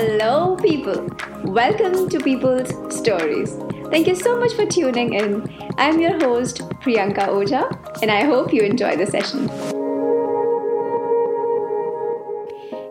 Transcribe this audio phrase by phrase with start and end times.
[0.00, 1.06] Hello, people.
[1.44, 3.54] Welcome to People's Stories.
[3.90, 5.46] Thank you so much for tuning in.
[5.76, 7.68] I'm your host, Priyanka Oja,
[8.00, 9.46] and I hope you enjoy the session.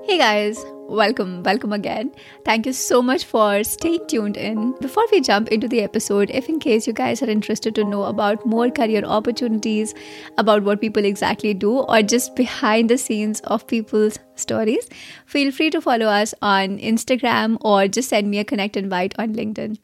[0.05, 2.11] Hey guys, welcome, welcome again.
[2.45, 4.73] Thank you so much for staying tuned in.
[4.81, 8.04] Before we jump into the episode, if in case you guys are interested to know
[8.04, 9.93] about more career opportunities,
[10.37, 14.89] about what people exactly do, or just behind the scenes of people's stories,
[15.25, 19.36] feel free to follow us on Instagram or just send me a connect invite on
[19.36, 19.78] LinkedIn.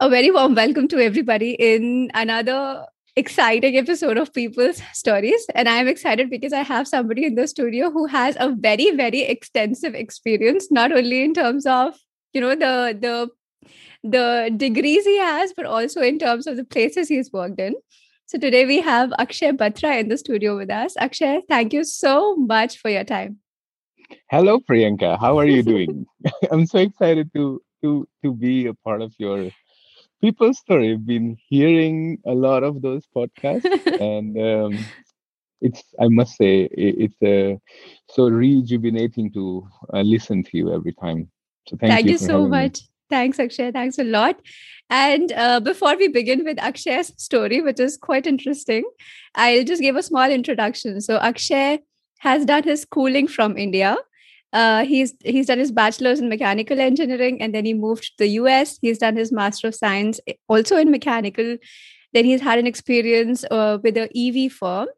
[0.00, 2.86] A very warm welcome to everybody in another
[3.20, 5.46] exciting episode of People's Stories.
[5.54, 9.20] And I'm excited because I have somebody in the studio who has a very, very
[9.34, 11.94] extensive experience, not only in terms of,
[12.32, 13.28] you know, the the
[14.02, 17.74] the degrees he has, but also in terms of the places he's worked in.
[18.26, 20.96] So today we have Akshay Batra in the studio with us.
[20.96, 23.38] Akshay, thank you so much for your time.
[24.30, 25.18] Hello, Priyanka.
[25.18, 26.06] How are you doing?
[26.52, 29.50] I'm so excited to to to be a part of your
[30.20, 30.92] people's story.
[30.92, 33.64] I've been hearing a lot of those podcasts,
[34.00, 34.84] and um,
[35.60, 37.58] it's I must say it, it's uh,
[38.08, 41.30] so rejuvenating to uh, listen to you every time.
[41.68, 42.80] So thank, thank you, you so much.
[42.80, 42.86] Me.
[43.10, 43.72] Thanks, Akshay.
[43.72, 44.40] Thanks a lot.
[44.88, 48.84] And uh, before we begin with Akshay's story, which is quite interesting,
[49.34, 51.00] I'll just give a small introduction.
[51.00, 51.80] So Akshay
[52.18, 53.96] has done his schooling from India
[54.52, 58.28] uh, he's he's done his bachelor's in mechanical engineering and then he moved to the
[58.40, 58.78] US.
[58.82, 61.56] He's done his master of science eh, also in mechanical.
[62.12, 64.88] Then he's had an experience uh, with an EV firm.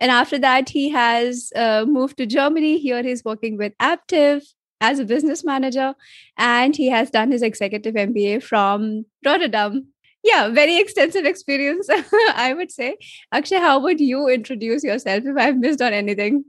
[0.00, 2.78] And after that, he has uh, moved to Germany.
[2.78, 4.42] Here he's working with Aptiv
[4.80, 5.94] as a business manager.
[6.38, 9.88] And he has done his executive MBA from Rotterdam.
[10.24, 11.88] Yeah, very extensive experience,
[12.34, 12.96] I would say.
[13.32, 16.44] Akshay, how would you introduce yourself if I've missed on anything?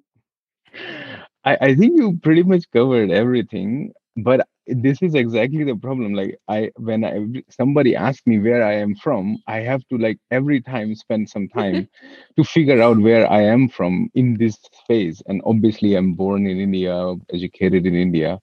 [1.45, 6.14] I, I think you pretty much covered everything, but this is exactly the problem.
[6.14, 10.20] Like I, when I somebody asks me where I am from, I have to like
[10.32, 11.89] every time spend some time
[12.37, 15.21] to figure out where I am from in this phase.
[15.27, 18.39] And obviously, I'm born in India, educated in India,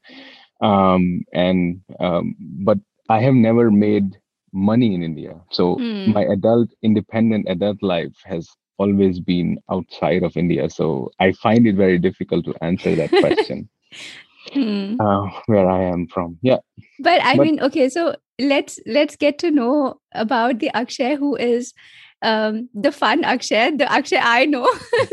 [0.60, 2.78] um, and um, but
[3.08, 4.18] I have never made
[4.52, 5.40] money in India.
[5.50, 6.12] So mm.
[6.12, 8.48] my adult, independent adult life has
[8.80, 10.70] always been outside of India.
[10.70, 13.68] So I find it very difficult to answer that question.
[14.52, 14.96] hmm.
[15.00, 16.38] uh, where I am from.
[16.42, 16.58] Yeah.
[16.98, 21.36] But I but, mean, okay, so let's let's get to know about the Akshay who
[21.36, 21.74] is
[22.22, 24.68] um, the fun Akshay, the Akshay I know.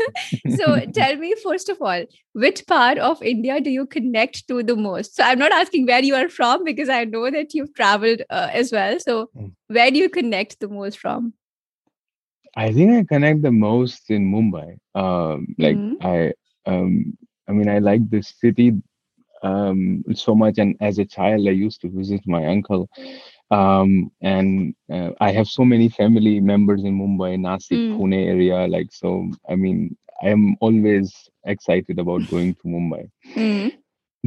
[0.56, 4.76] so tell me, first of all, which part of India do you connect to the
[4.76, 5.16] most?
[5.16, 8.48] So I'm not asking where you are from because I know that you've traveled uh,
[8.52, 8.98] as well.
[9.00, 9.52] So mm.
[9.68, 11.32] where do you connect the most from?
[12.56, 14.78] I think I connect the most in Mumbai.
[14.94, 16.06] Um, like mm-hmm.
[16.06, 16.32] I,
[16.66, 17.16] um,
[17.48, 18.72] I mean, I like the city
[19.42, 22.88] um, so much, and as a child, I used to visit my uncle,
[23.50, 27.98] um, and uh, I have so many family members in Mumbai, Nasik, mm.
[27.98, 28.66] Pune area.
[28.66, 33.08] Like so, I mean, I am always excited about going to Mumbai.
[33.36, 33.72] Mm.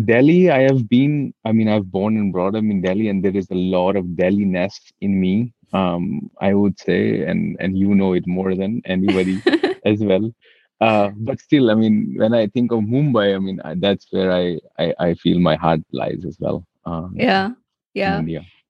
[0.06, 1.34] Delhi, I have been.
[1.46, 4.16] I mean, I've born and brought up in Delhi, and there is a lot of
[4.16, 8.82] Delhi ness in me um, I would say, and and you know it more than
[8.86, 9.42] anybody
[9.86, 10.34] as well.
[10.80, 14.60] Uh, but still, I mean, when I think of Mumbai, I mean, that's where I
[14.80, 16.66] I, I feel my heart lies as well.
[16.86, 17.52] Um, yeah,
[17.94, 18.22] yeah.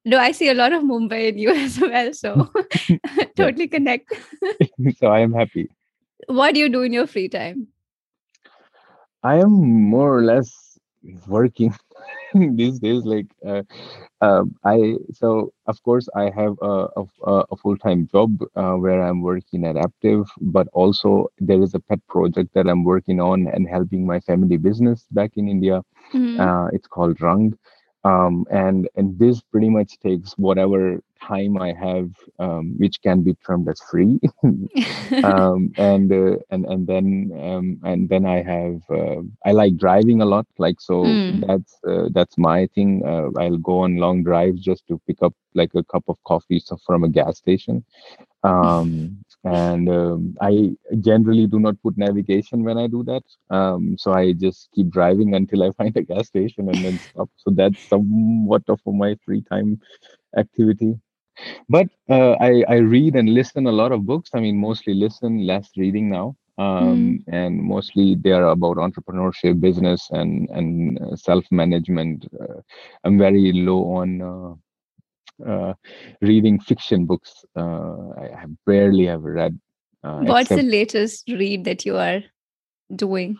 [0.03, 2.49] No, I see a lot of Mumbai in you as well, so
[3.35, 4.13] totally connect.
[4.97, 5.69] so I am happy.
[6.27, 7.67] What do you do in your free time?
[9.23, 10.79] I am more or less
[11.27, 11.73] working
[12.55, 13.61] these days like uh,
[14.21, 19.21] uh, i so of course i have a, a, a full-time job uh, where i'm
[19.21, 23.67] working at aptiv but also there is a pet project that i'm working on and
[23.67, 25.81] helping my family business back in india
[26.13, 26.75] mm-hmm.
[26.75, 27.53] it's called rang
[28.03, 32.09] um, and and this pretty much takes whatever time I have,
[32.39, 34.19] um, which can be termed as free,
[35.23, 40.21] um, and uh, and and then um, and then I have uh, I like driving
[40.21, 41.45] a lot, like so mm.
[41.45, 43.03] that's uh, that's my thing.
[43.05, 46.61] Uh, I'll go on long drives just to pick up like a cup of coffee
[46.85, 47.83] from a gas station,
[48.43, 53.23] um, and um, i generally do not put navigation when i do that.
[53.49, 57.29] Um, so i just keep driving until i find a gas station and then stop.
[57.37, 59.79] So that's somewhat of my free time
[60.37, 60.99] activity
[61.69, 65.45] but uh, I, I read and listen a lot of books i mean mostly listen
[65.45, 67.23] less reading now um, mm.
[67.27, 72.61] and mostly they are about entrepreneurship business and and uh, self-management uh,
[73.03, 74.53] i'm very low on uh,
[75.45, 75.73] uh,
[76.21, 77.45] reading fiction books.
[77.55, 79.59] Uh, I have barely ever read.
[80.03, 80.61] Uh, What's except...
[80.61, 82.21] the latest read that you are
[82.95, 83.37] doing?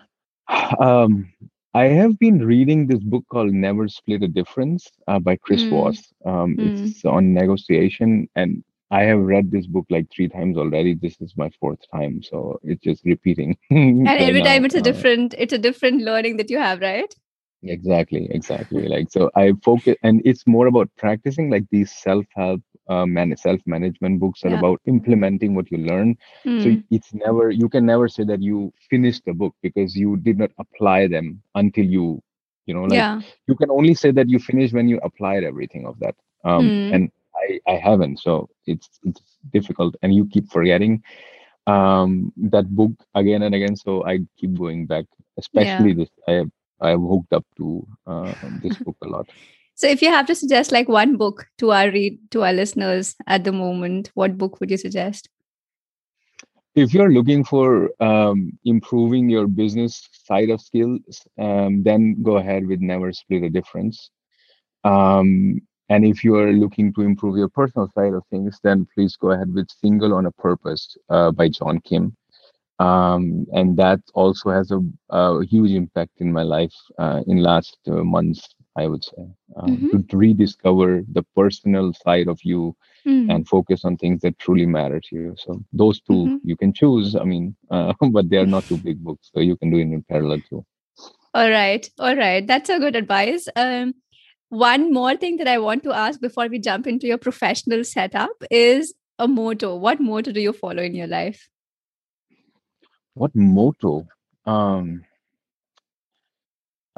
[0.80, 1.32] Um,
[1.74, 5.70] I have been reading this book called Never Split a Difference uh, by Chris Mm.
[5.70, 6.14] Voss.
[6.26, 6.62] Um, Mm.
[6.62, 10.96] It's on negotiation, and I have read this book like three times already.
[10.96, 13.58] This is my fourth time, so it's just repeating.
[14.06, 17.14] And every time it's a Uh, different, it's a different learning that you have, right?
[17.64, 18.88] exactly, exactly.
[18.88, 21.50] like so, I focus, and it's more about practicing.
[21.50, 24.62] Like these self-help, uh, man, self-management books are Yeah.
[24.62, 26.16] about implementing what you learn.
[26.58, 26.92] So Mm.
[26.92, 30.52] it's never you can never say that you finished the book because you did not
[30.60, 32.22] apply them until you,
[32.66, 33.24] you know, like yeah.
[33.48, 36.16] you can only say that you finished when you applied everything of that
[36.46, 36.92] um Hmm.
[36.92, 41.02] and i i haven't so it's it's difficult and you keep forgetting
[41.68, 45.06] um that book again and again so i keep going back
[45.38, 46.50] especially this i have
[46.82, 48.34] i have hooked up to uh,
[48.64, 49.28] this book a lot
[49.82, 53.16] So if you have to suggest like one book to our read to our listeners
[53.26, 55.28] at the moment, what book would you suggest?
[56.76, 62.66] if you're looking for um, improving your business side of skills, um, then go ahead
[62.66, 64.10] with Never Split a Difference.
[64.84, 69.18] Um, and if you are looking to improve your personal side of things, then please
[69.18, 72.16] go ahead with Single on a Purpose uh, by John Kim.
[72.80, 74.80] Um, and that also has a,
[75.10, 78.48] a huge impact in my life uh, in last uh, months,
[78.78, 79.24] I would say,
[79.58, 82.76] um, to rediscover the personal side of you
[83.06, 83.30] Mm.
[83.32, 85.36] and focus on things that truly matter to you.
[85.38, 86.40] So those 2 Mhm.
[86.44, 87.16] you can choose.
[87.16, 89.82] I mean, uh, but they are not two big books, so you can do it
[89.82, 90.66] in parallel too.
[91.34, 91.90] All right.
[92.00, 92.46] All right.
[92.46, 93.48] That's a good advice.
[93.56, 93.94] Um,
[94.50, 98.44] one more thing that I want to ask before we jump into your professional setup
[98.52, 99.76] is a motto.
[99.76, 101.50] What motto do you follow in your life?
[103.14, 104.08] What motto?
[104.46, 105.04] Um,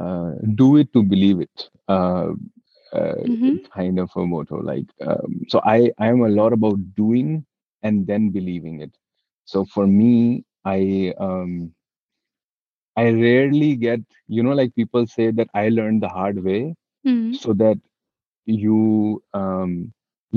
[0.03, 1.69] uh, do it to believe it.
[1.87, 2.31] Uh,
[2.93, 3.59] uh, Mhm.
[3.73, 4.57] kind of a motto.
[4.61, 7.45] Like, um, so I I am a lot about doing
[7.83, 8.97] and then believing it.
[9.45, 11.73] So for me, I um,
[12.97, 16.75] I rarely get you know like people say that I learned the hard way.
[17.05, 17.39] Mm.
[17.41, 17.77] so that
[18.45, 18.77] you
[19.39, 19.71] um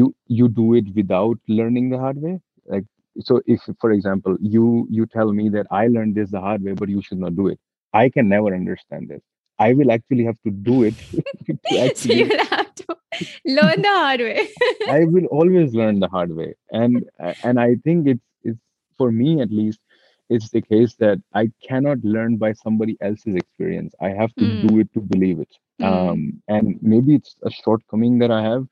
[0.01, 0.07] you
[0.39, 2.33] you do it without learning the hard way
[2.75, 2.87] like
[3.29, 4.65] so if for example you
[4.99, 7.47] you tell me that i learned this the hard way but you should not do
[7.55, 7.59] it
[8.03, 9.23] i can never understand this
[9.58, 10.97] i will actually have to do it
[11.47, 12.97] to so actually you'll have to
[13.44, 14.49] learn the hard way.
[14.87, 17.05] i will always learn the hard way and
[17.43, 18.61] and i think it's it's
[18.97, 19.81] for me at least
[20.29, 24.67] it's the case that i cannot learn by somebody else's experience i have to Mm.
[24.67, 25.91] do it to believe it Mm.
[25.91, 28.67] um and maybe it's a shortcoming that i have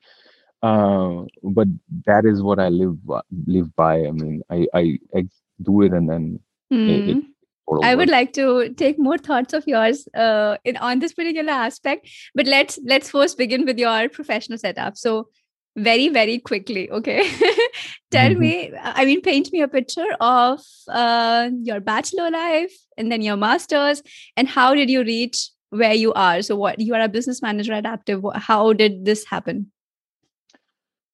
[0.62, 1.22] uh
[1.58, 1.68] but
[2.06, 5.24] that is what i live by, live by i mean i i, I
[5.62, 6.38] do it and then
[6.84, 7.33] it, it Mm.
[7.82, 12.08] I would like to take more thoughts of yours uh, in on this particular aspect,
[12.34, 14.96] but let's let's first begin with your professional setup.
[14.96, 15.28] So,
[15.76, 17.22] very very quickly, okay,
[18.10, 18.38] tell Mhm.
[18.38, 18.72] me.
[18.82, 24.02] I mean, paint me a picture of uh, your bachelor life and then your masters,
[24.36, 26.42] and how did you reach where you are?
[26.42, 28.22] So, what you are a business manager at Aptiv.
[28.22, 29.70] Wh- How did this happen?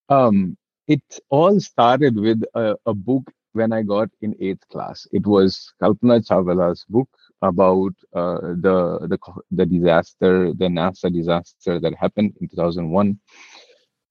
[0.08, 0.56] Um,
[0.88, 5.06] it all started with a, a book when I got in eighth class.
[5.12, 7.08] It was Kalpana Chawla's book
[7.42, 9.18] about uh, the the
[9.50, 13.18] the disaster, the NASA disaster that happened in 2001.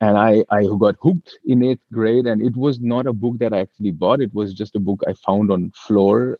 [0.01, 3.53] And I I got hooked in eighth grade, and it was not a book that
[3.53, 4.21] I actually bought.
[4.21, 6.37] It was just a book I found on floor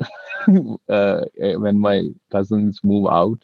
[0.89, 3.39] uh, when my cousins moved out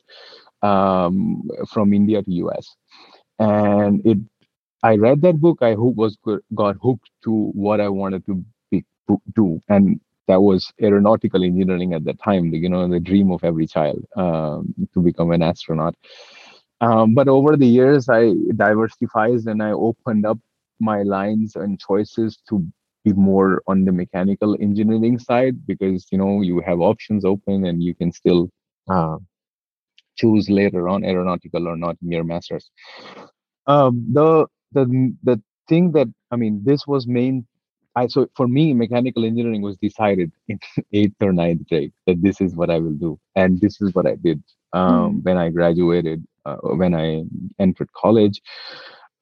[0.61, 2.75] um, from India to US,
[3.39, 4.17] and it
[4.83, 5.59] I read that book.
[5.61, 6.17] I was
[6.55, 8.43] got hooked to what I wanted to
[9.35, 12.53] do, and that was aeronautical engineering at that time.
[12.53, 15.95] You know, the dream of every child um, to become an astronaut.
[16.81, 20.39] Um, but over the years, I diversified and I opened up
[20.79, 22.65] my lines and choices to
[23.03, 27.81] be more on the mechanical engineering side because you know you have options open and
[27.81, 28.49] you can still
[28.89, 29.17] uh,
[30.17, 32.69] choose later on aeronautical or not in your masters.
[33.67, 34.85] Um, the the
[35.23, 37.45] the thing that I mean, this was main.
[37.95, 40.59] I so for me, mechanical engineering was decided in
[40.93, 44.05] eighth or ninth grade that this is what I will do, and this is what
[44.05, 47.23] I did um, when I graduated, uh, when I
[47.59, 48.41] entered college.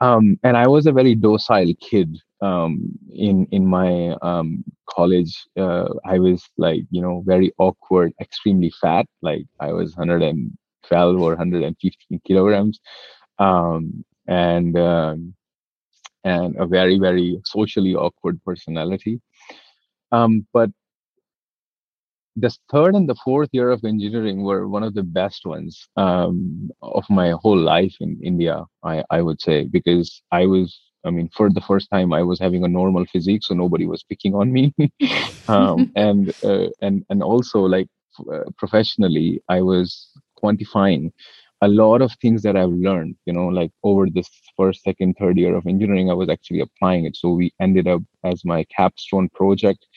[0.02, 5.48] Um, and I was a very docile kid um, in in my um, college.
[5.58, 9.06] Uh, I was like you know very awkward, extremely fat.
[9.22, 12.80] Like I was 112 or 115 kilograms,
[13.40, 15.36] um, and um,
[16.24, 19.20] and a very very socially awkward personality.
[20.12, 20.70] Um, but
[22.36, 26.70] the third and the fourth year of engineering were one of the best ones um,
[26.82, 28.64] of my whole life in India.
[28.84, 32.40] I, I would say because I was, I mean, for the first time, I was
[32.40, 34.74] having a normal physique, so nobody was picking on me,
[35.48, 37.88] um, and uh, and and also like
[38.32, 40.10] uh, professionally, I was
[40.42, 41.12] quantifying
[41.64, 45.38] a lot of things that I've learned, you know, like over this first, second, third
[45.38, 47.16] year of engineering, I was actually applying it.
[47.16, 49.88] So we ended up as my capstone project.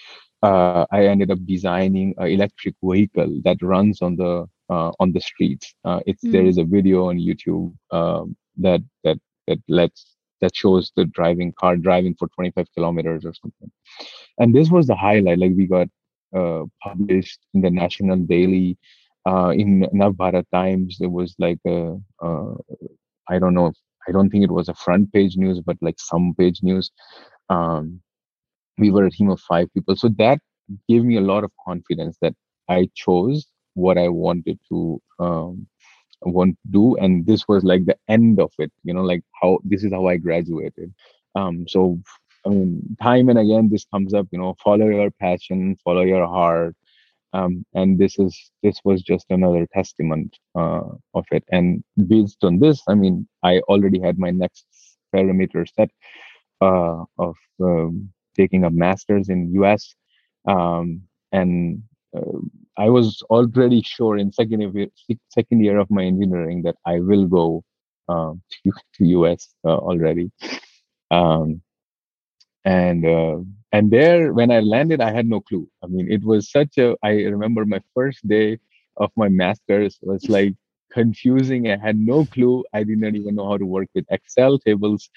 [0.43, 5.21] Uh, I ended up designing an electric vehicle that runs on the uh, on the
[5.21, 5.75] streets.
[5.85, 6.33] Uh, it's mm.
[6.33, 9.19] there is a video on YouTube um, that that
[9.49, 13.71] that lets that shows the driving car driving for 25 kilometers or something.
[14.39, 15.39] And this was the highlight.
[15.39, 15.89] Like we got
[16.37, 18.79] uh, published in the National Daily
[19.27, 22.55] uh, in Navbharat Times, there was like a, uh,
[23.29, 23.73] I don't know,
[24.09, 26.91] I don't think it was a front page news, but like some page news.
[27.51, 28.01] Um,
[28.79, 29.97] we were a team of five people.
[29.97, 30.39] So that
[30.89, 32.35] gave me a lot of confidence that
[32.69, 35.67] I chose what I wanted to um,
[36.23, 36.97] want to do.
[36.97, 40.07] And this was like the end of it, you know, like how this is how
[40.07, 40.93] I graduated.
[41.35, 41.99] Um, so
[42.45, 46.27] I mean, time and again, this comes up, you know, follow your passion, follow your
[46.27, 46.77] heart,
[47.33, 50.83] um, and this is this was just another testament uh,
[51.15, 51.45] of it.
[51.51, 54.67] And based on this i mean i already had my next
[55.15, 55.91] parameter set
[56.61, 59.95] uh, of um, taking a master's in us
[60.47, 61.03] um,
[61.33, 61.83] and
[62.17, 62.39] uh,
[62.77, 64.89] i was already sure in second year,
[65.31, 67.63] second year of my engineering that i will go
[68.09, 70.31] um, to, to us uh, already.
[71.11, 71.63] Um,
[72.67, 73.39] and uh,
[73.73, 75.67] and there when i landed i had no clue.
[75.83, 78.59] I mean it was such a i remember my first day
[78.99, 80.55] of my masters was like
[80.93, 81.71] confusing.
[81.71, 82.65] I had no clue.
[82.73, 85.11] I did not even know how to work with excel tables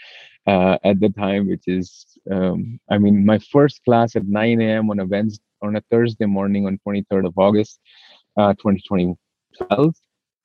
[0.48, 4.90] uh, at the time which is um, i mean my first class at 9 a.m
[4.90, 7.80] on a wednesday on a thursday morning on 23rd of august
[8.38, 9.96] uh, 2012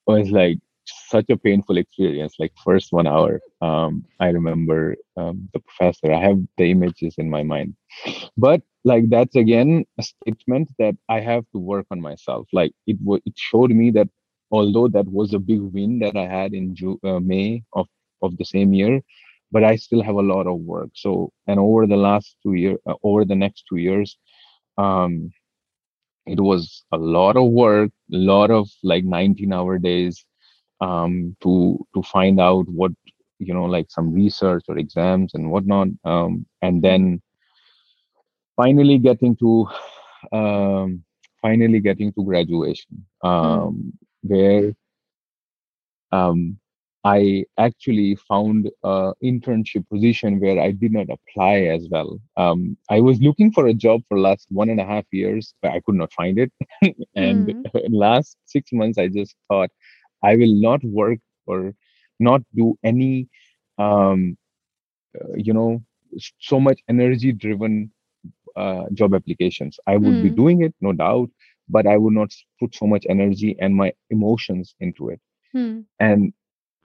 [0.07, 5.61] was like such a painful experience like first one hour um, i remember um, the
[5.61, 7.75] professor i have the images in my mind.
[8.37, 12.47] But like that's again a statement that i have to work on myself.
[12.53, 14.09] Like it w- it showed me that
[14.51, 17.87] although that was a big win that i had in Ju- uh, may of
[18.23, 19.01] of the same year
[19.53, 20.91] but i still have a lot of work.
[20.95, 24.17] So and over the last two years uh, over the next two years
[24.79, 25.31] um
[26.27, 30.25] it was a lot of work a lot of like 19 hour days
[30.81, 32.93] um, to to find out what
[33.39, 37.21] you know like some research or exams and whatnot um, and then
[38.57, 39.67] finally getting to
[40.33, 41.03] um,
[41.43, 43.29] finally getting to graduation hmm.
[43.29, 44.73] um, where
[46.13, 46.59] um,
[47.05, 52.19] I actually found a internship position where I did not apply as well.
[52.39, 55.73] Um, I was looking for a job for last one and a half years, but
[55.73, 56.51] I could not find it.
[57.15, 57.65] and mm.
[57.91, 59.69] last six months, I just thought
[60.25, 61.75] I will not work or
[62.19, 63.29] not do any,
[63.79, 64.37] um,
[65.19, 65.83] uh, you know,
[66.39, 67.93] so much energy driven
[68.57, 69.79] uh, job applications.
[69.87, 70.23] I would mm.
[70.23, 70.37] be hmm.
[70.37, 71.29] doing it, no doubt,
[71.69, 75.21] but I would not put so much energy and my emotions into it.
[75.55, 75.85] Mm.
[75.99, 76.33] And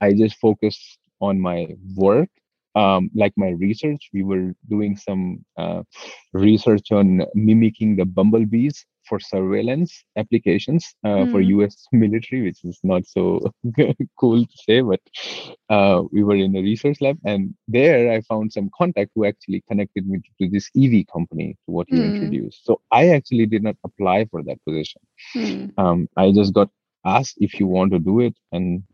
[0.00, 2.28] I just focused on my work
[2.74, 5.82] um, like my research, we were doing some uh,
[6.32, 11.30] research on mimicking the bumblebees for surveillance applications uh, mm.
[11.32, 11.86] for U.S.
[11.92, 13.52] military, which is not so
[14.20, 15.00] cool to say, but
[15.68, 19.62] uh, we were in a research lab, and there I found some contact who actually
[19.68, 22.14] connected me to, to this EV company, to what you mm.
[22.14, 22.64] introduced.
[22.64, 25.02] So I actually did not apply for that position.
[25.36, 25.72] Mm.
[25.76, 26.70] Um, I just got
[27.04, 28.84] asked if you want to do it, and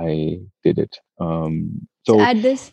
[0.00, 0.98] I did it.
[1.18, 2.72] Um, so at this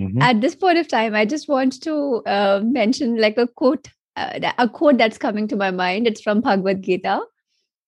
[0.00, 0.22] mm-hmm.
[0.22, 4.52] at this point of time, I just want to uh, mention like a quote, uh,
[4.58, 6.06] a quote that's coming to my mind.
[6.06, 7.22] It's from Bhagavad Gita.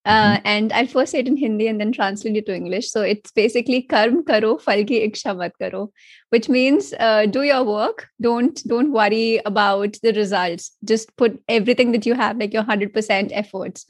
[0.04, 0.46] Uh, mm-hmm.
[0.46, 2.90] and I'll first say it in Hindi and then translate it to English.
[2.90, 5.90] So it's basically karm karo falki iksha mat karo,
[6.30, 8.08] which means uh, do your work.
[8.20, 10.70] Don't don't worry about the results.
[10.84, 13.84] Just put everything that you have, like your hundred percent efforts.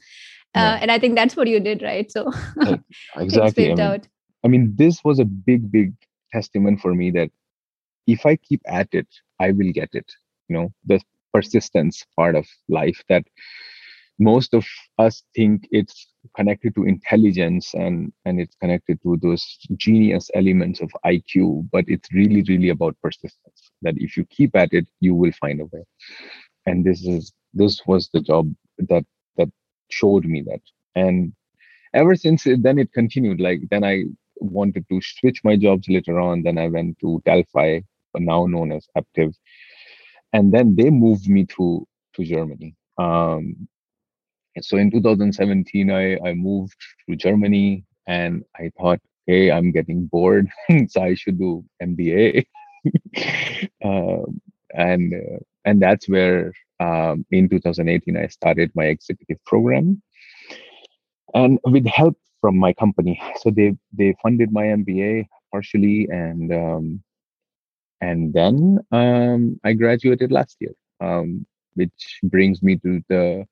[0.55, 0.79] Uh, yeah.
[0.81, 2.11] And I think that's what you did, right?
[2.11, 2.31] So
[3.15, 3.71] exactly.
[3.71, 4.01] I mean,
[4.43, 5.93] I mean, this was a big, big
[6.33, 7.29] testament for me that
[8.07, 9.07] if I keep at it,
[9.39, 10.11] I will get it.
[10.47, 10.99] You know, the
[11.33, 13.23] persistence part of life that
[14.19, 14.65] most of
[14.97, 20.91] us think it's connected to intelligence and and it's connected to those genius elements of
[21.05, 23.71] IQ, but it's really, really about persistence.
[23.81, 25.83] That if you keep at it, you will find a way.
[26.65, 29.05] And this is this was the job that
[29.37, 29.49] that
[29.89, 30.61] showed me that.
[30.95, 31.33] And
[31.93, 33.39] ever since it, then it continued.
[33.39, 34.03] Like then I
[34.41, 36.43] wanted to switch my jobs later on.
[36.43, 37.79] Then I went to Delphi,
[38.17, 39.33] now known as Aptiv,
[40.33, 42.75] and then they moved me to to Germany.
[42.97, 43.67] Um,
[44.61, 46.77] so in 2017, I I moved
[47.09, 50.47] to Germany, and I thought, hey, I'm getting bored,
[50.87, 52.45] so I should do MBA.
[53.83, 54.41] um,
[54.73, 60.01] and uh, and that's where um, in 2018 I started my executive program,
[61.33, 63.21] and with help from my company.
[63.41, 67.03] So they they funded my MBA partially, and um,
[68.01, 73.45] and then um, I graduated last year, um, which brings me to the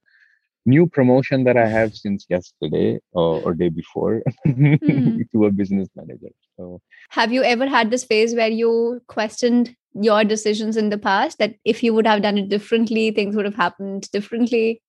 [0.66, 5.22] new promotion that I have since yesterday or, or day before mm.
[5.32, 6.30] to a business manager.
[6.58, 11.40] So, have you ever had this phase where you questioned your decisions in the past
[11.40, 14.82] that if you would have done it differently, things would have happened differently?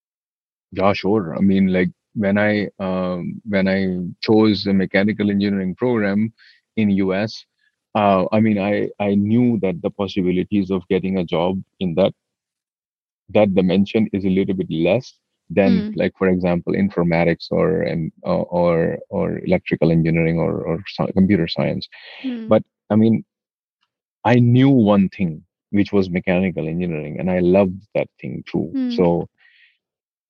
[0.72, 1.34] Yeah, sure.
[1.36, 6.32] I mean, like when I um, when I chose the mechanical engineering program
[6.76, 7.44] in US,
[7.94, 12.12] uh, I mean, I I knew that the possibilities of getting a job in that
[13.30, 15.14] that dimension is a little bit less
[15.50, 15.96] than mm.
[15.96, 20.82] like for example informatics or and or or electrical engineering or or
[21.14, 21.88] computer science
[22.22, 22.48] mm.
[22.48, 23.24] but i mean
[24.24, 28.94] i knew one thing which was mechanical engineering and i loved that thing too mm.
[28.94, 29.26] so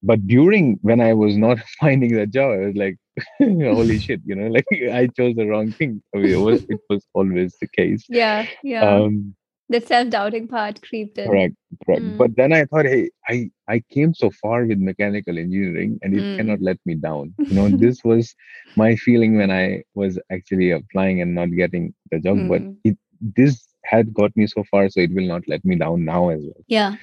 [0.02, 2.96] but during when i was not finding that job i was like
[3.40, 6.02] holy shit you know like i chose the wrong thing.
[6.14, 8.04] I mean, it, was, it was always the case.
[8.08, 8.96] Yeah yeah.
[8.96, 9.34] Um
[9.70, 11.26] the self-doubting part creeped in.
[11.26, 12.02] Correct correct.
[12.02, 12.16] Mm.
[12.16, 16.22] but then i thought hey i i came so far with mechanical engineering and it
[16.22, 16.36] mm.
[16.36, 17.34] cannot let me down.
[17.38, 18.34] You know this was
[18.76, 22.48] my feeling when i was actually applying and not getting the job mm.
[22.48, 22.96] but it
[23.36, 26.42] this had got me so far so it will not let me down now as
[26.42, 26.64] well.
[26.66, 26.96] Yeah.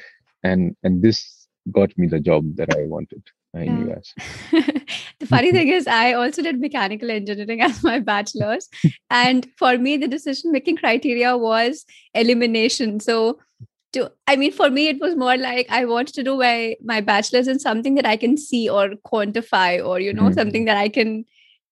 [0.44, 3.24] And and this got me the job that i wanted
[3.64, 3.96] yeah.
[5.20, 8.70] The funny thing is, I also did mechanical engineering as my bachelor's,
[9.10, 13.00] and for me, the decision making criteria was elimination.
[13.00, 13.40] So,
[13.94, 17.02] to I mean, for me, it was more like I want to do my my
[17.02, 20.34] bachelor's in something that I can see or quantify, or you know, mm-hmm.
[20.34, 21.26] something that I can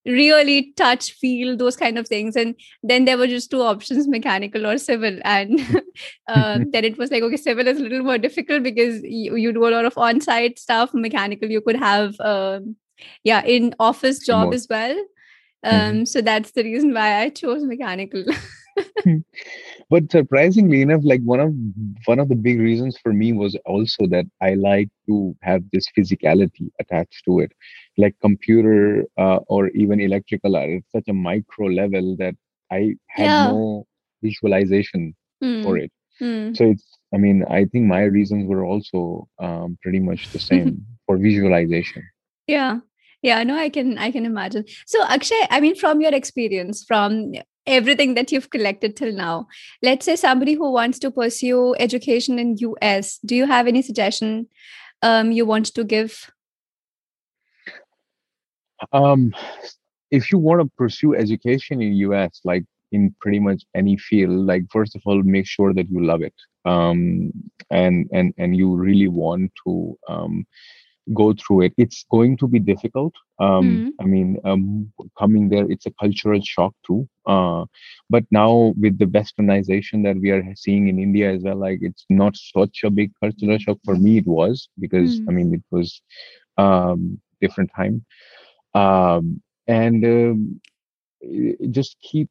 [0.06, 2.36] really touch feel those kind of things.
[2.36, 5.18] And then there were just two options mechanical or civil.
[5.24, 5.60] And
[6.28, 9.54] um, then it was like okay civil is a little more difficult because you, you
[9.54, 10.94] do a lot of on-site stuff.
[10.94, 12.76] Mechanical you could have um,
[13.24, 14.54] yeah in office job more.
[14.54, 14.98] as well.
[15.66, 16.04] Um, mm-hmm.
[16.04, 18.26] so that's the reason why i chose mechanical
[19.90, 21.54] but surprisingly enough like one of
[22.06, 25.86] one of the big reasons for me was also that i like to have this
[25.98, 27.52] physicality attached to it
[27.98, 32.36] like computer uh, or even electrical are at such a micro level that
[32.72, 33.48] i had yeah.
[33.48, 33.86] no
[34.22, 35.64] visualization mm.
[35.64, 36.56] for it mm.
[36.56, 40.86] so it's i mean i think my reasons were also um, pretty much the same
[41.06, 42.04] for visualization
[42.48, 42.80] yeah
[43.22, 47.34] yeah no i can i can imagine so akshay i mean from your experience from
[47.66, 49.48] everything that you've collected till now.
[49.82, 54.48] Let's say somebody who wants to pursue education in us do you have any suggestion
[55.02, 56.32] um, you want to give?
[58.92, 59.34] Um,
[60.12, 64.64] if you want to pursue education in us like in pretty much any field like
[64.72, 66.36] first of all make sure that you love it.
[66.66, 67.32] Um,
[67.70, 70.46] and and and you really want to um,
[71.14, 71.74] go through it.
[71.78, 73.14] It's going to be difficult.
[73.40, 73.90] Um, mm.
[74.00, 77.08] i mean um, coming there it's a cultural shock too.
[77.26, 77.66] Uh,
[78.10, 82.06] but now with the westernization that we are seeing in india as well like it's
[82.10, 83.80] not such a big cultural shock.
[83.84, 85.26] For me it was because mm.
[85.30, 86.02] i mean it was
[86.58, 88.06] um, different time.
[88.76, 90.62] Um, and um,
[91.72, 92.30] just keep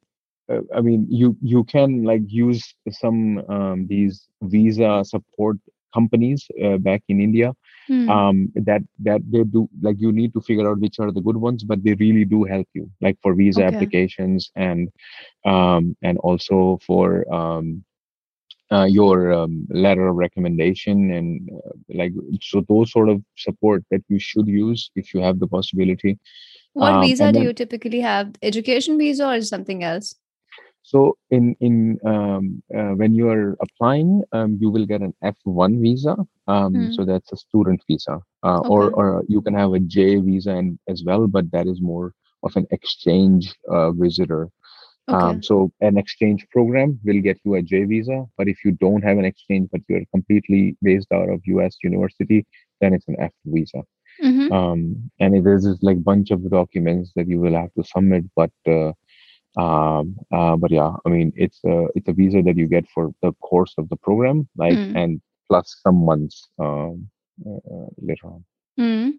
[0.52, 5.56] uh, i mean you you can like use some um, these visa support
[5.92, 7.52] companies uh, back in india
[7.88, 8.08] mm.
[8.08, 11.36] um, that that they do like you need to figure out which are the good
[11.36, 13.74] ones but they really do help you like for visa okay.
[13.74, 14.88] applications and
[15.44, 17.84] um, and also for um,
[18.72, 24.02] uh, your um, letter of recommendation and uh, like so those sort of support that
[24.08, 26.18] you should use if you have the possibility
[26.72, 30.14] what um, visa do then, you typically have education visa or something else
[30.92, 35.80] so in in um, uh, when you are applying, um, you will get an F1
[35.80, 36.14] visa.
[36.48, 36.94] Um, mm.
[36.94, 38.68] So that's a student visa, uh, okay.
[38.68, 42.12] or or you can have a J visa and as well, but that is more
[42.42, 44.50] of an exchange uh, visitor.
[45.08, 45.40] Um, okay.
[45.42, 49.16] so an exchange program will get you a J visa, but if you don't have
[49.16, 51.74] an exchange, but you're completely based out of U.S.
[51.82, 52.44] university,
[52.80, 53.82] then it's an F visa.
[54.22, 54.52] Mm-hmm.
[54.52, 58.92] Um, and there's like bunch of documents that you will have to submit, but uh,
[59.56, 63.12] um, uh, but yeah, I mean, it's a it's a visa that you get for
[63.22, 64.96] the course of the program, like, mm.
[64.96, 67.08] and plus some months um,
[67.46, 68.44] uh, uh, later on.
[68.80, 69.12] Mm.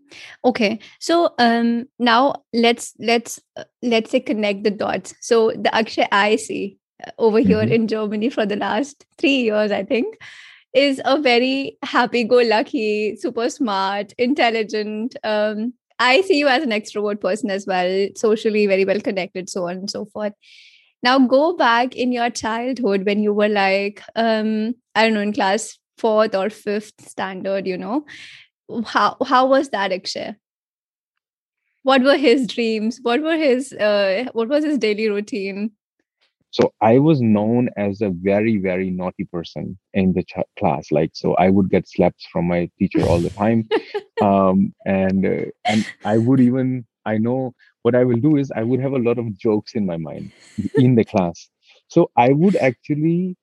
[0.43, 5.13] Okay, so um, now let's let's uh, let's say connect the dots.
[5.21, 7.71] So the Akshay I see uh, over here mm-hmm.
[7.73, 10.17] in Germany for the last three years, I think,
[10.73, 17.49] is a very happy-go-lucky, super smart, intelligent, um, I see you as an extrovert person
[17.51, 20.33] as well, socially very well connected, so on and so forth.
[21.01, 25.33] Now go back in your childhood when you were like, um, I don't know, in
[25.33, 28.05] class fourth or fifth standard, you know.
[28.85, 30.35] How how was that, Akshay?
[31.83, 35.71] what were his dreams what were his uh, what was his daily routine
[36.53, 41.11] so i was known as a very very naughty person in the ch- class like
[41.13, 43.67] so i would get slaps from my teacher all the time.
[44.21, 48.63] Um, and uh, and i would even i know what i will do is i
[48.63, 50.31] would have a lot of jokes in my mind
[50.77, 51.49] in the class.
[51.89, 53.35] So i would actually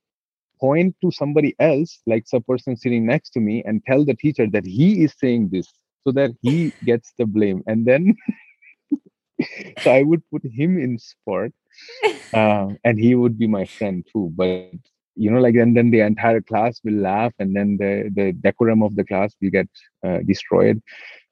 [0.60, 4.46] point to somebody else like some person sitting next to me and tell the teacher
[4.52, 5.68] that he is saying this
[6.04, 7.62] so that he gets the blame.
[7.66, 8.14] And then
[9.82, 11.52] so i would put him in sport
[12.34, 14.70] uh, and he would be my friend too but
[15.16, 18.82] you know like and then the entire class will laugh and then the the decorum
[18.82, 19.68] of the class will get
[20.06, 20.80] uh, destroyed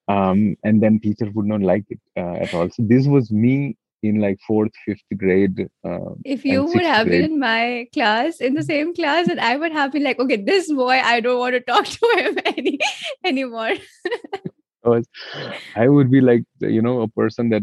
[0.09, 3.77] um, and then teacher would not like it uh, at all so this was me
[4.03, 7.23] in like fourth fifth grade uh, if you would have grade.
[7.23, 10.37] been in my class in the same class and i would have been like okay
[10.37, 12.79] this boy i don't want to talk to him any
[13.25, 13.75] anymore
[15.77, 17.63] I would be like you know a person that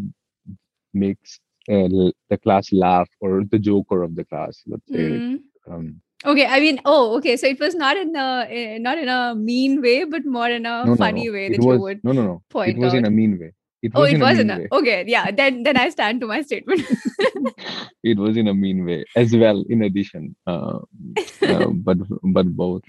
[0.96, 1.88] makes uh,
[2.30, 4.64] the class laugh or the joker of the class.
[4.68, 4.98] Let's say.
[4.98, 5.40] Mm.
[5.70, 7.38] Um, okay, I mean, oh, okay.
[7.38, 10.66] So it was not in a eh, not in a mean way, but more in
[10.66, 12.44] a no, funny no, way that was, you would no, no, no.
[12.50, 12.98] Point it was out.
[12.98, 13.54] in a mean way.
[13.82, 15.04] It oh, was oh, it was in a, okay.
[15.08, 16.82] Yeah, then then I stand to my statement.
[18.04, 19.64] it was in a mean way as well.
[19.70, 20.80] In addition, uh,
[21.42, 22.82] uh, but but both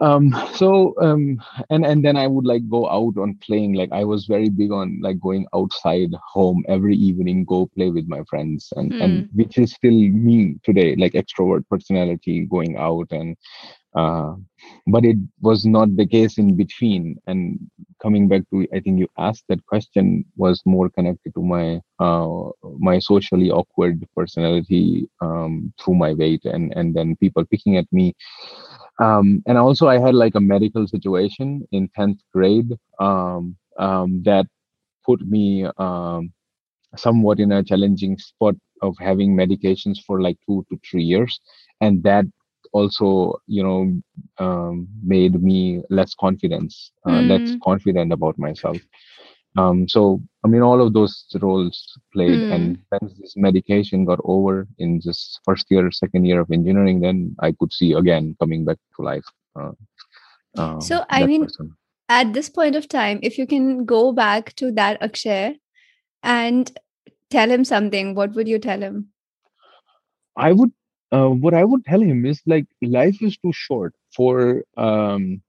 [0.00, 4.02] um so um and and then i would like go out on playing like i
[4.02, 8.72] was very big on like going outside home every evening go play with my friends
[8.76, 9.04] and mm.
[9.04, 13.36] and which is still me today like extrovert personality going out and
[13.94, 14.34] uh
[14.88, 17.60] but it was not the case in between and
[18.02, 22.50] coming back to i think you asked that question was more connected to my uh
[22.78, 28.12] my socially awkward personality um through my weight and and then people picking at me
[29.00, 34.46] um, and also i had like a medical situation in 10th grade um, um, that
[35.04, 36.32] put me um,
[36.96, 41.40] somewhat in a challenging spot of having medications for like two to three years
[41.80, 42.24] and that
[42.72, 43.92] also you know
[44.44, 47.28] um, made me less confidence uh, mm.
[47.28, 48.78] less confident about myself
[49.56, 52.52] um, so i mean all of those roles played mm.
[52.52, 57.34] and when this medication got over in this first year second year of engineering then
[57.40, 59.24] i could see again coming back to life
[59.58, 59.72] uh,
[60.58, 61.74] uh, so i mean person.
[62.08, 65.58] at this point of time if you can go back to that akshay
[66.22, 66.78] and
[67.30, 69.08] tell him something what would you tell him
[70.36, 70.72] i would
[71.12, 75.42] uh, what i would tell him is like life is too short for um,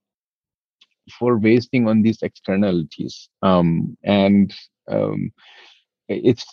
[1.12, 3.30] for wasting on these externalities.
[3.42, 4.54] Um, and
[4.90, 5.32] um,
[6.08, 6.46] it's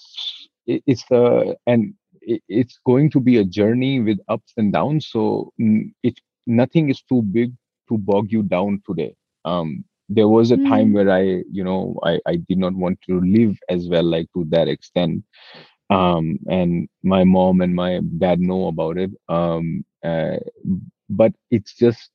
[0.66, 5.08] it's uh, and it's going to be a journey with ups and downs.
[5.10, 7.52] So it nothing is too big
[7.88, 9.14] to bog you down today.
[9.44, 10.68] Um, there was a mm.
[10.68, 14.28] time where i you know I, I did not want to live as well like
[14.34, 15.24] to that extent.
[15.90, 19.10] Um, and my mom and my dad know about it.
[19.28, 20.36] Um, uh,
[21.10, 22.10] but it's just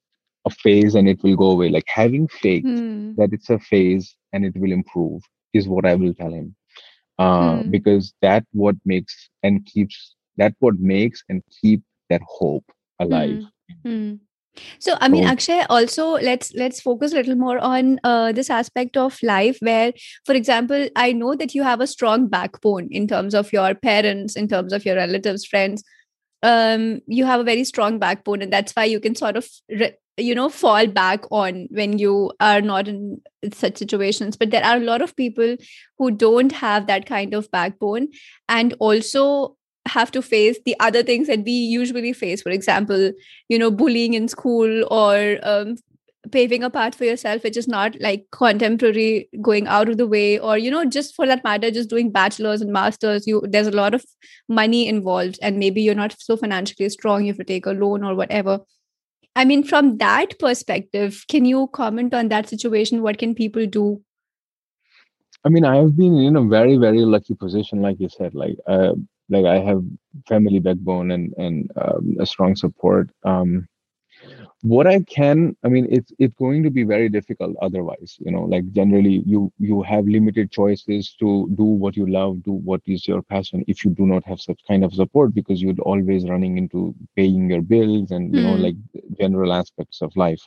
[0.47, 1.69] a phase and it will go away.
[1.69, 3.15] Like having faith mm.
[3.17, 5.21] that it's a phase and it will improve
[5.53, 6.55] is what I will tell him.
[7.19, 7.71] Uh, mm.
[7.71, 12.65] Because that what makes and keeps that what makes and keep that hope
[12.99, 13.43] alive.
[13.85, 14.19] Mm.
[14.79, 18.97] So, I mean, Akshay, also let's let's focus a little more on uh, this aspect
[18.97, 19.93] of life, where,
[20.25, 24.35] for example, I know that you have a strong backbone in terms of your parents,
[24.35, 25.83] in terms of your relatives, friends.
[26.43, 29.97] Um, you have a very strong backbone, and that's why you can sort of re-
[30.17, 33.21] you know fall back on when you are not in
[33.53, 34.37] such situations.
[34.37, 35.55] But there are a lot of people
[35.97, 38.07] who don't have that kind of backbone
[38.49, 39.55] and also
[39.87, 42.41] have to face the other things that we usually face.
[42.41, 43.11] For example
[43.49, 45.75] you know bullying in school or um,
[46.31, 50.39] paving a path for yourself which is not like contemporary going out of the way
[50.39, 53.71] or you know just for that matter just doing bachelors and masters you there's a
[53.71, 54.03] lot of
[54.49, 58.03] money involved and maybe you're not so financially strong you have to take a loan
[58.03, 58.59] or whatever
[59.37, 63.03] I mean, from that perspective, can you comment on that situation?
[63.03, 64.01] What can people do?
[65.45, 68.33] I mean, I have been in a very, very lucky position, like you said.
[68.33, 68.93] Like, uh,
[69.29, 69.83] like I have
[70.27, 73.11] family backbone and and um, a strong support.
[73.23, 73.67] Um,
[74.61, 78.41] what i can i mean it's it's going to be very difficult otherwise you know
[78.41, 83.07] like generally you you have limited choices to do what you love do what is
[83.07, 86.57] your passion if you do not have such kind of support because you're always running
[86.57, 88.43] into paying your bills and you mm.
[88.45, 88.63] know hmm.
[88.63, 88.75] like
[89.19, 90.41] general aspects of life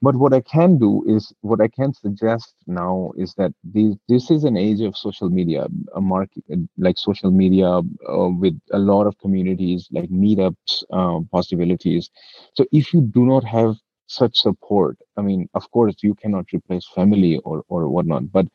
[0.00, 4.30] but what i can do is what i can suggest now is that this this
[4.30, 6.42] is an age of social media a market
[6.78, 12.10] like social media uh, with a lot of communities like meetups uh, possibilities
[12.54, 13.74] so if you do not have
[14.08, 18.46] such support i mean of course you cannot replace family or or whatnot but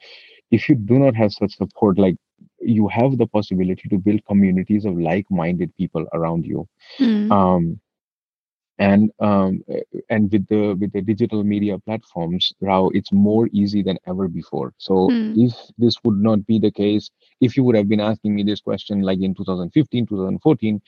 [0.52, 2.16] if you do not have such support like
[2.62, 6.68] you have the possibility to build communities of like-minded people around you
[7.00, 7.40] Mm.
[7.40, 7.80] um,
[8.80, 9.64] and um,
[10.10, 14.74] and with the with the digital media platforms now it's more easy than ever before
[14.78, 15.36] so Hmm.
[15.36, 17.10] if this would not be the case
[17.42, 20.82] if you would have been asking me this question like in 2015 2014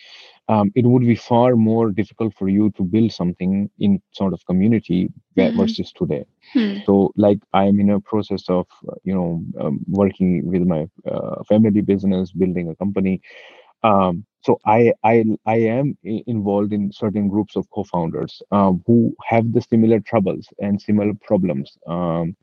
[0.50, 4.46] um, it would be far more difficult for you to build something in sort of
[4.46, 5.56] community Mhm.
[5.56, 6.80] versus today Hmm.
[6.86, 11.44] so like i'm in a process of uh, you know um, working with my uh,
[11.50, 13.22] family business building a company
[13.84, 19.54] um, so I, I I am involved in certain groups of co-founders um, who have
[19.54, 22.36] the similar troubles and similar problems um,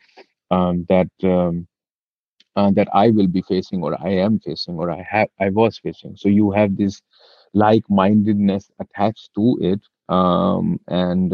[0.51, 1.67] um, that um,
[2.57, 5.79] uh, that I will be facing or I am facing or I have I was
[5.79, 6.17] facing.
[6.17, 7.03] So you have this
[7.55, 11.33] like-mindedness attached to it, um, and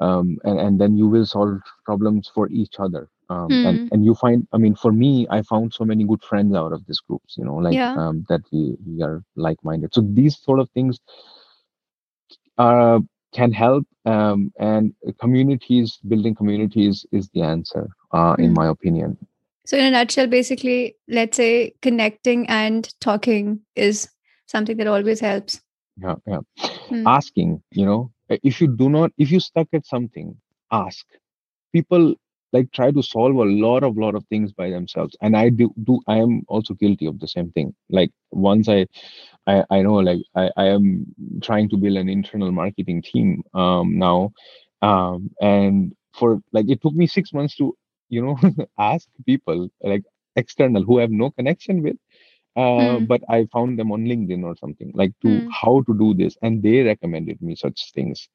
[0.00, 3.08] um, and and then you will solve problems for each other.
[3.28, 3.88] Um, and Hmm.
[3.90, 6.84] and you find, I mean, for me, I found so many good friends out of
[6.86, 7.36] these groups.
[7.36, 7.94] You know, like Yeah.
[7.94, 9.94] um, that we we are like-minded.
[9.94, 11.00] So these sort of things
[12.58, 13.00] uh,
[13.32, 18.54] can help, um, and communities building communities is the answer, uh, in Hmm.
[18.54, 19.16] my opinion.
[19.66, 24.08] So, in a nutshell, basically, let's say connecting and talking is
[24.46, 25.60] something that always helps.
[26.00, 26.40] Yeah, yeah.
[26.88, 27.04] Hmm.
[27.06, 30.36] Asking, you know, if you do not, if you stuck at something,
[30.70, 31.06] ask.
[31.72, 32.14] People
[32.56, 35.72] like try to solve a lot of lot of things by themselves, and I do
[35.84, 36.00] do.
[36.08, 37.74] I am also guilty of the same thing.
[37.90, 38.86] Like once I,
[39.46, 41.06] I, I know, like I, I am
[41.42, 44.32] trying to build an internal marketing team um now,
[44.82, 47.74] um, and for like it took me six months to,
[48.08, 48.36] you know,
[48.78, 50.04] ask people like
[50.36, 51.96] external who have no connection with
[52.56, 53.10] uh, Hmm.
[53.10, 55.56] but I found them on LinkedIn or something like to Hmm.
[55.62, 58.28] how to do this, and they recommended me such things.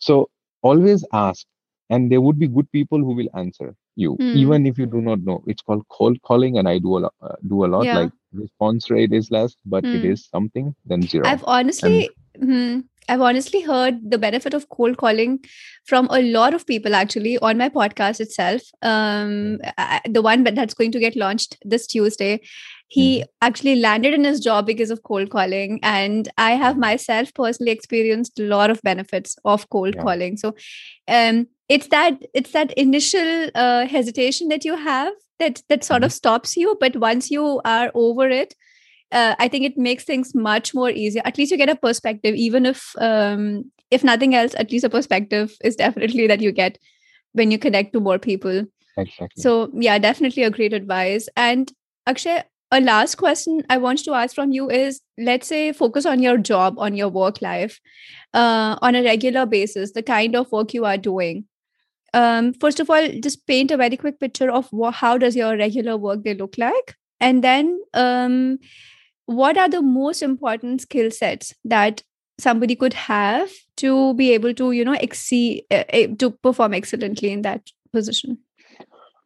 [0.00, 0.30] So
[0.62, 1.46] always ask,
[1.90, 4.36] and there would be good people who will answer you, Hmm.
[4.36, 5.42] even if you do not know.
[5.46, 7.14] It's called cold calling, and I do a lot.
[7.22, 7.84] Uh, do a lot.
[7.84, 7.98] Yeah.
[8.00, 10.12] Like response rate is less, but it Hmm.
[10.12, 10.74] is something.
[10.86, 11.26] Then zero.
[11.26, 15.38] I've honestly, hmm, I've honestly heard the benefit of cold calling
[15.86, 18.62] from a lot of people actually on my podcast itself.
[18.82, 22.40] Um, I, the one that's going to get launched this Tuesday,
[22.88, 27.72] he actually landed in his job because of cold calling, and I have myself personally
[27.72, 30.02] experienced a lot of benefits of cold Yeah.
[30.02, 30.36] calling.
[30.36, 30.54] So,
[31.06, 36.12] um, it's that it's that initial uh, hesitation that you have that that sort of
[36.12, 38.54] stops you, but once you are over it
[39.12, 41.22] uh, I think it makes things much more easier.
[41.24, 44.90] At least you get a perspective, even if um, if nothing else, at least a
[44.90, 46.78] perspective is definitely that you get
[47.32, 48.64] when you connect to more people.
[48.96, 49.42] Exactly.
[49.42, 51.28] So yeah, definitely a great advice.
[51.36, 51.72] And
[52.06, 56.20] Akshay, a last question I want to ask from you is: Let's say focus on
[56.20, 57.80] your job, on your work life,
[58.34, 61.46] uh, on a regular basis, the kind of work you are doing.
[62.14, 65.96] Um, first of all, just paint a very quick picture of how does your regular
[65.96, 68.58] work day look like, and then um,
[69.26, 72.02] what are the most important skill sets that
[72.38, 77.30] somebody could have to be able to you know exceed uh, uh, to perform excellently
[77.30, 78.38] in that position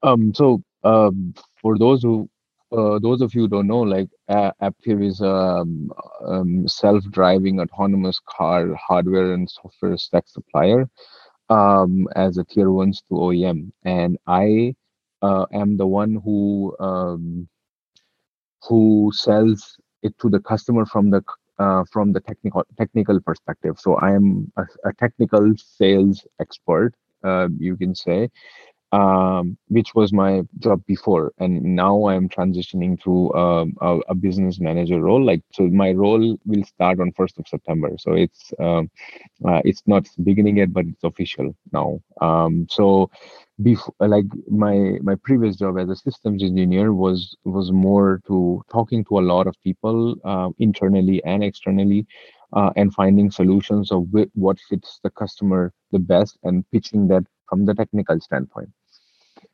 [0.02, 0.34] Um.
[0.34, 2.28] So, um, for those who,
[2.72, 5.90] uh, those of you don't know, like uh, Aptiv is a um,
[6.26, 10.88] um, self-driving autonomous car hardware and software stack supplier.
[11.48, 14.74] Um, as a tier ones to OEM, and I
[15.22, 17.48] uh, am the one who um,
[18.68, 21.22] who sells it to the customer from the
[21.58, 23.78] uh, from the technical technical perspective.
[23.78, 28.30] So I am a, a technical sales expert, uh, you can say,
[28.92, 34.14] um, which was my job before, and now I am transitioning to um, a, a
[34.14, 35.24] business manager role.
[35.24, 37.90] Like so, my role will start on first of September.
[37.98, 38.90] So it's um,
[39.46, 42.00] uh, it's not beginning yet, but it's official now.
[42.20, 43.10] Um, so,
[43.62, 49.04] before like my my previous job as a systems engineer was was more to talking
[49.06, 52.06] to a lot of people uh, internally and externally,
[52.52, 57.64] uh, and finding solutions of what fits the customer the best and pitching that from
[57.66, 58.70] the technical standpoint.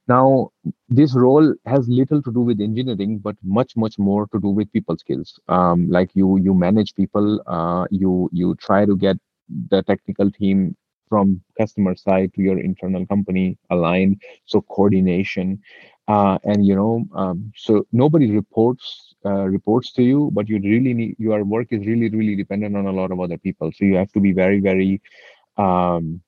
[0.09, 0.51] Now,
[0.89, 4.73] this role has little to do with engineering, but much, much more to do with
[4.73, 5.39] people skills.
[5.49, 7.43] Um, like you, you manage people.
[7.47, 9.17] Uh, you you try to get
[9.71, 10.77] the technical team
[11.09, 14.21] from customer side to your internal company aligned.
[14.47, 15.61] So coordination,
[16.09, 20.95] uh, and you know, um, so nobody reports uh, reports to you, but you really
[20.95, 23.71] need your work is really, really dependent on a lot of other people.
[23.73, 25.01] So you have to be very, very
[25.57, 26.21] um,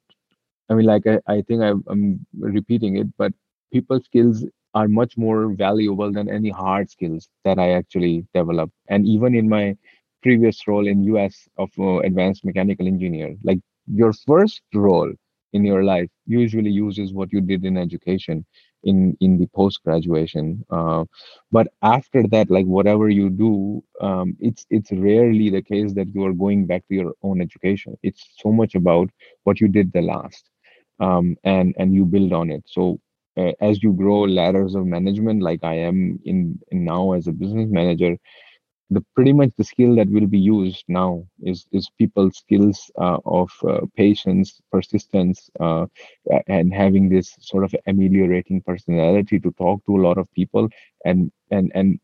[0.69, 3.33] i mean like i, I think I, i'm repeating it but
[3.71, 8.73] people skills are much more valuable than any hard skills that I actually developed.
[8.89, 9.75] And even in my
[10.21, 15.11] previous role in US of uh, advanced mechanical engineer, like your first role
[15.53, 18.45] in your life usually uses what you did in education
[18.83, 21.03] in in the post graduation uh,
[21.51, 26.23] but after that like whatever you do um, it's it's rarely the case that you
[26.25, 27.97] are going back to your own education.
[28.03, 29.09] It's so much about
[29.43, 30.49] what you did the last
[30.99, 32.63] um, and and you build on it.
[32.65, 32.99] So
[33.37, 37.31] uh, as you grow ladders of management like i am in, in now as a
[37.31, 38.17] business manager
[38.89, 43.17] the pretty much the skill that will be used now is is people's skills uh,
[43.25, 45.85] of uh, patience persistence uh,
[46.47, 50.67] and having this sort of ameliorating personality to talk to a lot of people
[51.05, 51.99] and and and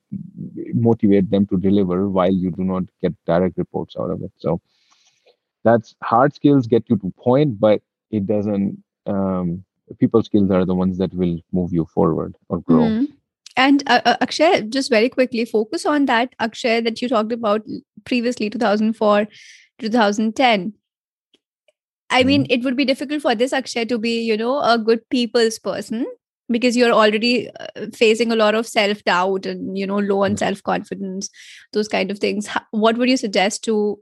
[0.74, 4.60] motivate them to deliver while you do not get direct reports out of it so
[5.64, 9.64] that's hard skills get you to point but it doesn't um,
[10.00, 13.06] people skills are the ones that will move you forward or grow mm-hmm.
[13.58, 17.62] And uh, uh, Akshay, just very quickly, focus on that Akshay that you talked about
[18.04, 19.28] previously, 2004,
[19.80, 20.74] 2010.
[22.10, 22.52] I mean, mm-hmm.
[22.52, 26.06] it would be difficult for this Akshay to be, you know, a good people's person
[26.50, 30.36] because you're already uh, facing a lot of self doubt and, you know, low on
[30.36, 31.30] self confidence,
[31.72, 32.50] those kind of things.
[32.72, 33.98] What would you suggest to,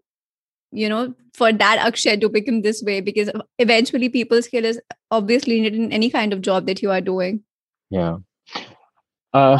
[0.71, 3.01] you know, for that Akshay to become this way?
[3.01, 7.01] Because eventually, people's skill is obviously needed in any kind of job that you are
[7.01, 7.43] doing.
[7.91, 8.17] Yeah
[9.33, 9.59] uh,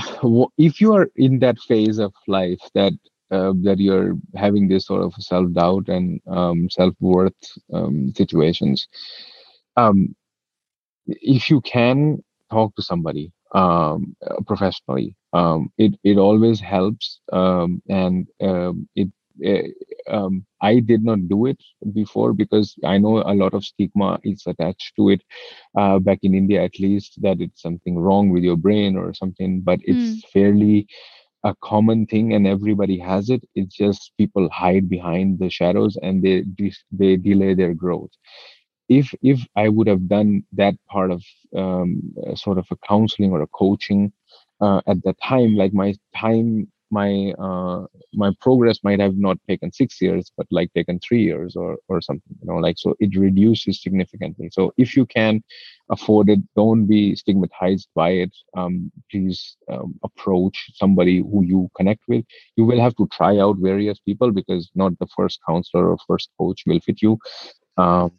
[0.58, 2.94] if you are in that phase of life that
[3.32, 7.34] uh, that you're having this sort of self doubt and um, self worth
[7.74, 8.88] um, situations,
[9.78, 10.16] um,
[11.08, 14.16] if you can talk to somebody um,
[14.48, 18.28] professionally, um, it it always helps, um, and
[18.96, 19.10] it
[20.10, 21.62] um, I did not do it
[21.94, 25.22] before because I know a lot of stigma is attached to it.
[25.78, 29.62] Uh, back in India, at least, that it's something wrong with your brain or something,
[29.62, 30.30] but it's mm.
[30.32, 30.88] fairly
[31.44, 33.44] a common thing and everybody has it.
[33.56, 36.44] It's just people hide behind the shadows and they
[36.92, 38.12] they delay their growth.
[38.90, 41.24] If if I would have done that part of
[41.56, 44.12] um, sort of a counseling or a coaching
[44.62, 47.82] uh, at that time, like my time my uh,
[48.14, 52.02] my progress might have not taken six years but like taken three years or or
[52.02, 54.50] something you know like so it reduces significantly.
[54.52, 55.44] So if you can
[55.90, 58.34] afford it don't be stigmatized by it.
[58.56, 62.26] Um, please um, approach somebody who you connect with.
[62.56, 66.30] You will have to try out various people because not the first counselor or first
[66.38, 67.18] coach will fit you.
[67.78, 68.12] Um,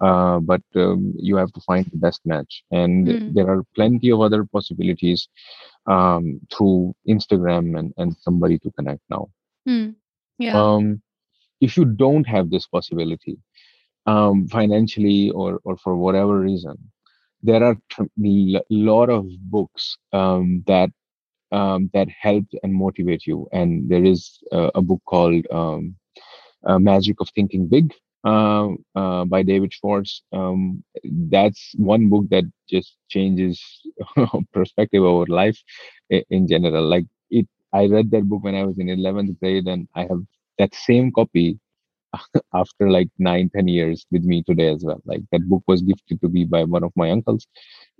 [0.00, 3.34] uh, but um, you have to find the best match and mm.
[3.34, 5.28] there are plenty of other possibilities
[5.86, 9.28] um, through instagram and, and somebody to connect now
[9.68, 9.94] mm.
[10.38, 10.60] yeah.
[10.60, 11.00] um,
[11.60, 13.38] if you don't have this possibility
[14.06, 16.76] um, financially or, or for whatever reason
[17.42, 20.90] there are a lot of books um, that
[21.52, 25.94] um, that help and motivate you and there is uh, a book called um,
[26.66, 27.94] uh, magic of thinking big
[28.26, 30.22] uh, uh, by David Schwartz.
[30.32, 30.82] Um,
[31.30, 33.62] that's one book that just changes
[34.52, 35.58] perspective over life
[36.10, 36.88] in general.
[36.88, 40.22] Like it, I read that book when I was in 11th grade, and I have
[40.58, 41.60] that same copy
[42.54, 45.00] after like nine, ten years with me today as well.
[45.04, 47.46] Like that book was gifted to me by one of my uncles,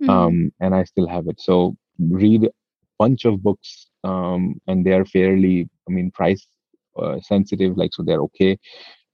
[0.01, 0.09] mm-hmm.
[0.09, 1.39] um, and I still have it.
[1.39, 2.51] So read a
[2.99, 6.45] bunch of books, um, and they are fairly, I mean, price
[7.01, 7.77] uh, sensitive.
[7.77, 8.57] Like so, they're okay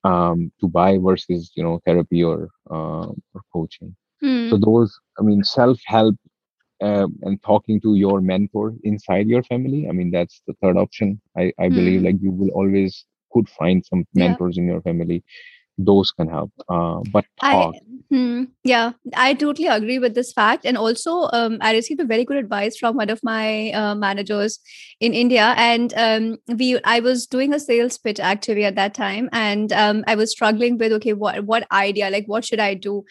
[0.04, 3.96] um, to buy versus you know therapy or uh, or coaching.
[4.24, 4.50] Mm.
[4.50, 6.16] So those, I mean, self help
[6.82, 9.88] uh, and talking to your mentor inside your family.
[9.88, 11.22] I mean, that's the third option.
[11.38, 11.76] I I mm.
[11.76, 14.62] believe like you will always could find some mentors yeah.
[14.62, 15.24] in your family
[15.78, 17.76] those can help uh, but talk.
[17.76, 22.06] I, hmm, yeah i totally agree with this fact and also um, i received a
[22.06, 24.60] very good advice from one of my uh, managers
[25.00, 29.30] in india and um, we i was doing a sales pitch actually at that time
[29.32, 33.04] and um, i was struggling with okay what what idea like what should i do?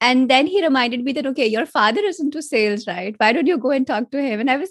[0.00, 3.14] And then he reminded me that okay your father is into sales right?
[3.16, 4.40] Why don't you go and talk to him?
[4.40, 4.70] And i was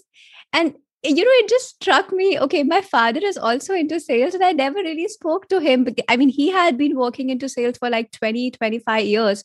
[0.53, 0.75] and
[1.05, 2.39] you know, it just struck me.
[2.39, 5.87] Okay, my father is also into sales, and I never really spoke to him.
[6.09, 9.43] I mean, he had been working into sales for like 20, 25 years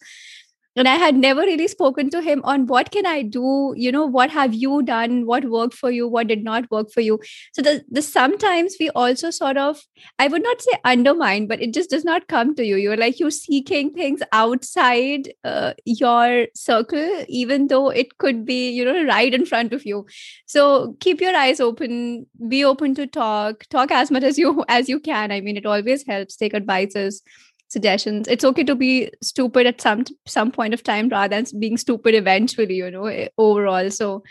[0.76, 4.06] and i had never really spoken to him on what can i do you know
[4.06, 7.18] what have you done what worked for you what did not work for you.
[7.52, 9.80] So the, the sometimes we also sort of
[10.18, 12.76] i would not say undermine but it just does not come to you.
[12.76, 18.84] You're like you're seeking things outside uh, your circle even though it could be you
[18.84, 20.06] know right in front of you.
[20.46, 24.88] So keep your eyes open be open to talk talk as much as you as
[24.88, 25.32] you can.
[25.32, 27.22] I mean it always helps take advices
[27.70, 31.76] suggestions it's okay to be stupid at some some point of time rather than being
[31.78, 34.22] stupid eventually you know eh, overall so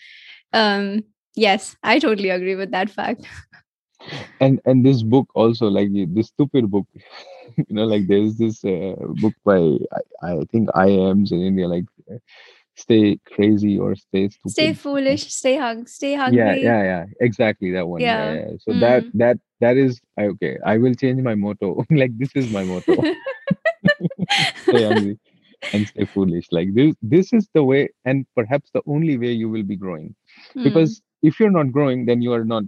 [0.54, 1.04] Um,
[1.36, 3.28] yes, I totally agree with that fact.
[4.40, 6.88] and and this book also like this stupid book
[7.58, 9.60] you know like there's this uh, book by
[10.22, 11.86] I, I think IIMs in India like
[12.80, 16.38] stay crazy or stay stupid Stay foolish, stay hung, stay hungry.
[16.38, 18.34] yeah yeah yeah exactly that one yeah, Yeah.
[18.34, 18.52] yeah.
[18.64, 19.12] so that Mm.
[19.22, 21.70] that that is okay i will change my motto
[22.02, 22.96] like this is my motto
[24.68, 25.18] stay hungry
[25.74, 29.50] and stay foolish like this this is the way and perhaps the only way you
[29.50, 30.16] will be growing
[30.54, 30.64] Hmm.
[30.64, 32.64] because if you're not growing then you are not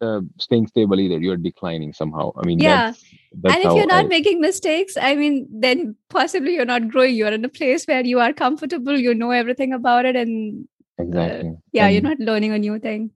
[0.00, 2.92] uh, staying stable either you're declining somehow i mean Yeah.
[2.92, 3.04] that's
[3.42, 7.14] that's and if you're not I- making mistakes, I mean, then possibly you're not growing.
[7.14, 10.66] You're in a place where you are comfortable, you know everything about it, and
[10.98, 13.10] exactly yeah, you're not learning a new thing.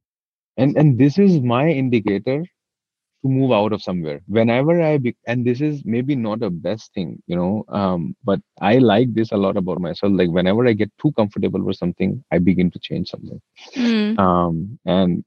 [0.56, 2.36] and and this is my indicator
[3.22, 6.92] to move out of somewhere whenever i be, and this is maybe not a best
[6.94, 10.72] thing you know um but i like this a lot about myself like whenever i
[10.82, 13.40] get too comfortable with something i begin to change something
[13.76, 14.18] Mm.
[14.26, 15.24] um and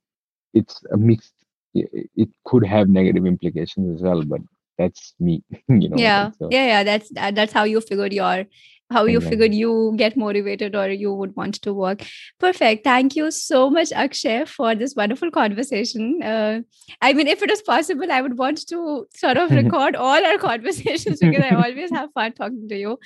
[0.53, 1.33] it's a mixed
[1.73, 4.41] it, could have negative implications as well but
[4.77, 6.83] that's me you know yeah, so- yeah, yeah.
[6.83, 8.45] That's that, that's how you figured your
[8.89, 9.35] how you Exactly.
[9.37, 12.03] figured you get motivated or you would want to work.
[12.39, 12.85] Perfect.
[12.85, 16.21] Thank you so much, Akshay, for this wonderful conversation.
[16.23, 16.61] Uh,
[17.01, 20.37] I mean, if it is possible, I would want to sort of record all our
[20.37, 22.97] conversations because I always have fun talking to you.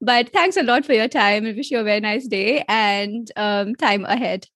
[0.00, 1.46] But thanks a lot for your time.
[1.46, 4.46] I wish you a very nice day and um, time ahead.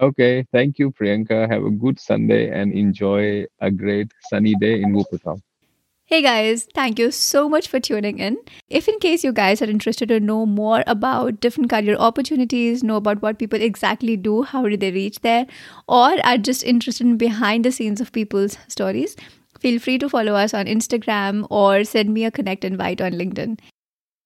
[0.00, 1.48] Okay, thank you, Priyanka.
[1.48, 5.40] Have a good Sunday and enjoy a great sunny day in Wuppertal.
[6.06, 8.36] Hey guys, thank you so much for tuning in.
[8.68, 12.96] If in case you guys are interested to know more about different career opportunities, know
[12.96, 15.46] about what people exactly do, how did they reach there,
[15.88, 19.16] or are just interested in behind the scenes of people's stories,
[19.58, 23.58] feel free to follow us on Instagram or send me a connect invite on LinkedIn.